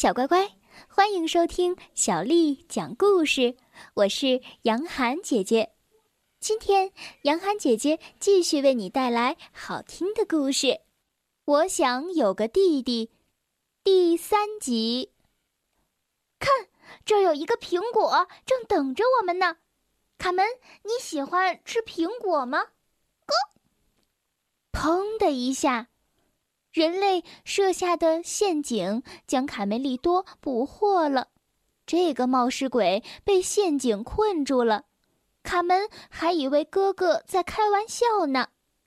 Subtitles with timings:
[0.00, 0.56] 小乖乖，
[0.88, 3.54] 欢迎收听小丽讲故事。
[3.92, 5.74] 我是杨涵姐姐，
[6.40, 6.90] 今天
[7.24, 10.80] 杨涵姐姐继续为你带来好听的故事。
[11.44, 13.10] 我想有个弟弟，
[13.84, 15.12] 第三集。
[16.38, 16.48] 看，
[17.04, 19.58] 这儿有一个苹果，正等着我们呢。
[20.16, 20.46] 卡门，
[20.82, 22.68] 你喜欢吃苹果吗？
[23.26, 23.34] 咕！
[24.72, 25.89] 砰的一下。
[26.72, 31.28] 人类设下的陷阱将卡梅利多捕获了，
[31.84, 34.84] 这个冒失鬼被陷阱困住了。
[35.42, 38.48] 卡门还以为哥哥在开玩笑呢，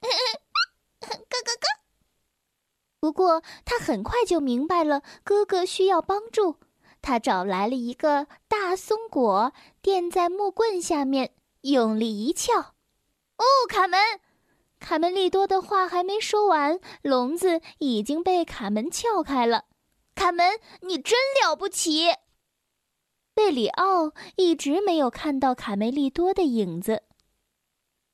[1.00, 1.66] 哥哥哥。
[3.00, 6.56] 不过他很快就明白了哥哥需要帮助，
[7.02, 12.54] 他找来了一个大松果垫在木棍下面，用力一撬，
[13.36, 14.00] 哦，卡门！
[14.84, 19.64] 卡门利多的话还没说完，笼子已经被卡门撬开了。
[20.14, 22.14] 卡门，你真了不起！
[23.32, 27.02] 贝里奥一直没有看到卡梅利多的影子。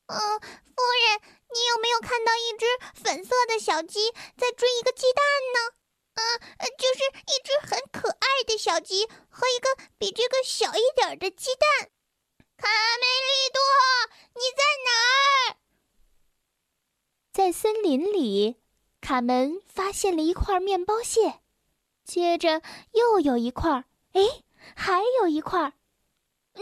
[0.06, 5.74] 嗯，夫人，你有没有看到一只粉色的小鸡在追一个鸡蛋呢？
[6.14, 6.22] 嗯，
[6.78, 11.90] 就是一只很可爱的小鸡和一个比这个小一点的鸡蛋。
[12.56, 12.68] 卡
[13.00, 13.60] 梅利多，
[14.36, 15.59] 你在哪儿？
[17.32, 18.56] 在森林里，
[19.00, 21.40] 卡门发现了一块面包屑，
[22.04, 22.60] 接着
[22.92, 24.42] 又有一块，哎，
[24.74, 25.74] 还有一块。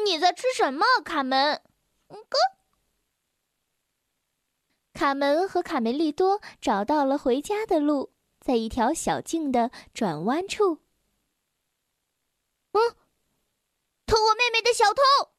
[0.04, 1.62] 你在吃什么，卡门？
[2.08, 2.36] 哥。
[4.92, 10.80] 卡门和卡梅利多找到了回家的路，在一条小径的转弯处。
[12.72, 12.96] 嗯，
[14.04, 15.30] 偷我妹妹的小偷！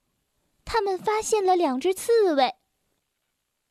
[0.66, 2.56] 他们发现了两只刺猬。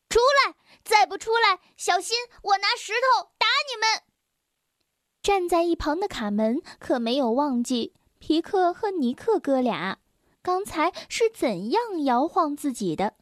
[0.09, 0.55] 出来！
[0.89, 4.03] 再不出来，小心我拿石头打你们！
[5.23, 9.99] 站在一旁的卡门可没有忘记皮克和尼克哥俩
[10.43, 13.17] 刚才是怎样摇晃自己的。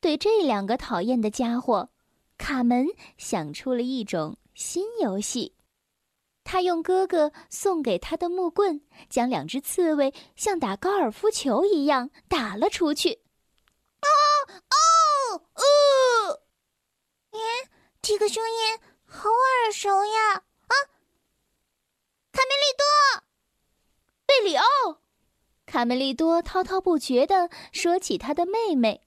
[0.00, 1.90] 对这两个讨厌的家伙，
[2.36, 5.54] 卡门想出了一种新游戏。
[6.42, 13.20] 他用哥哥送给他的木棍，将两只刺猬像打高尔夫球一样打了出去。
[14.02, 14.08] 哦
[14.70, 16.40] 哦哦！
[17.36, 17.68] 耶，
[18.02, 20.34] 这个声音好耳熟呀！
[20.34, 20.74] 啊，
[22.32, 23.22] 卡梅利多，
[24.26, 25.00] 贝里奥，
[25.66, 29.02] 卡梅利多滔滔不绝地说起他的妹妹。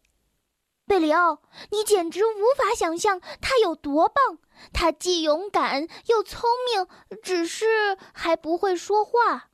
[0.85, 4.39] 贝里奥，你简直无法想象她有多棒！
[4.73, 6.88] 她既勇敢又聪明，
[7.22, 9.51] 只是还不会说话。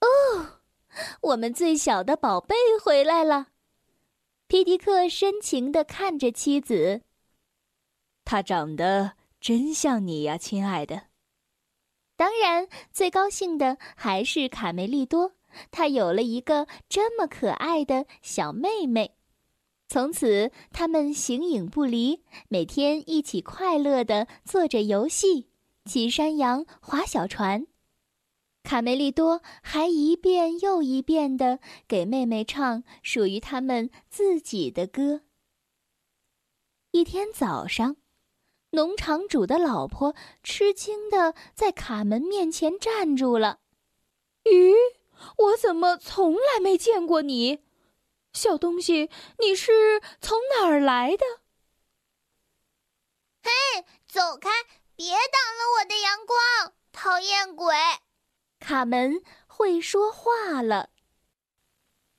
[0.00, 0.60] 哦，
[1.22, 3.48] 我们最小的宝贝回来了。
[4.46, 7.02] 皮迪克深情地看着妻子。
[8.30, 11.04] 他长得真像你呀，亲爱的。
[12.14, 15.32] 当然，最高兴的还是卡梅利多，
[15.70, 19.14] 他有了一个这么可爱的小妹妹。
[19.88, 25.48] 从此，他们形影不离，每天一起快乐的做着游戏，
[25.86, 27.66] 骑山羊、划小船。
[28.62, 35.22] 卡梅利多还一遍又一遍的给妹妹唱属于他们自己的歌。
[36.90, 37.96] 一天早上。
[38.70, 43.60] 农场主的老婆吃惊的在卡门面前站住了。
[44.44, 44.74] “咦，
[45.36, 47.60] 我怎么从来没见过你？
[48.32, 51.24] 小东西，你是从哪儿来的
[53.42, 53.50] ？”“嘿，
[54.06, 54.50] 走开！
[54.94, 55.16] 别挡
[55.56, 57.74] 了我的阳光，讨厌鬼！”
[58.60, 60.90] 卡门会说话了。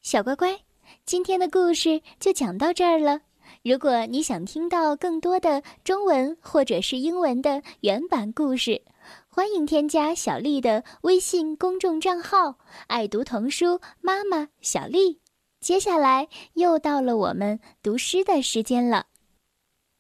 [0.02, 0.64] 小乖乖，
[1.06, 3.22] 今天的故事就讲到这儿了。
[3.62, 8.84] 如果你想听到更多的中文或者是英文的原版故事，
[9.28, 15.20] 欢迎添加小丽的微信公众账号“爱读童书妈妈小丽”。
[15.60, 19.08] 接下来又到了我们读诗的时间了。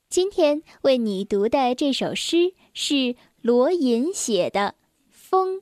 [0.09, 4.61] 今天为你读的这首诗是罗隐写的
[5.11, 5.57] 《风》。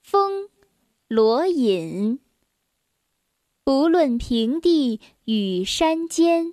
[0.00, 0.48] 风，
[1.08, 2.20] 罗隐。
[3.62, 6.52] 不论平地与山尖，